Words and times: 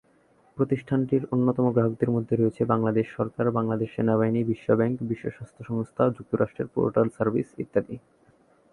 প্রতিষ্ঠানটির 0.57 1.23
অন্যতম 1.31 1.65
গ্রাহকদের 1.71 2.09
মধ্যে 2.09 2.35
রয়েছে 2.35 2.61
বাংলাদেশ 2.65 3.05
সরকার, 3.17 3.45
বাংলাদেশ 3.51 3.89
সেনাবাহিনী, 3.95 4.41
বিশ্ব 4.43 4.67
ব্যাংক, 4.75 4.95
বিশ্ব 5.01 5.25
স্বাস্থ্য 5.29 5.61
সংস্থা, 5.63 6.03
যুক্তরাষ্ট্রের 6.17 6.71
পোস্টাল 6.73 7.07
সার্ভিস 7.17 7.47
ইত্যাদি। 7.63 7.95